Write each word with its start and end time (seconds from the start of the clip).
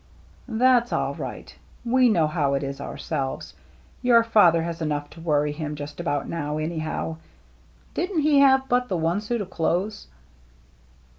"That's 0.63 0.91
all 0.91 1.13
right. 1.13 1.55
We 1.85 2.09
know 2.09 2.25
how 2.25 2.55
it 2.55 2.63
is 2.63 2.81
our 2.81 2.97
selves. 2.97 3.53
Your 4.01 4.23
father 4.23 4.63
has 4.63 4.81
enough 4.81 5.11
to 5.11 5.21
worry 5.21 5.51
him 5.51 5.75
just 5.75 5.99
about 5.99 6.27
now, 6.27 6.57
anyhow. 6.57 7.17
Didn't 7.93 8.21
he 8.23 8.39
have 8.39 8.67
but 8.67 8.87
the 8.89 8.97
one 8.97 9.21
suit 9.21 9.41
of 9.41 9.51
clothes 9.51 10.07